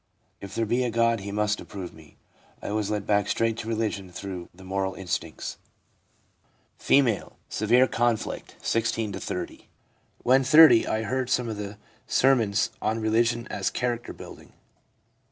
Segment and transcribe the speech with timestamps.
[0.39, 2.17] If there be a God, He must approve me."
[2.59, 5.59] I was led back straight to religion through the moral instincts.'
[6.79, 7.31] F.
[7.49, 11.75] (Severe conflict 16 to 30.) * When 30 I heard some
[12.07, 14.53] sermons on religion as character building.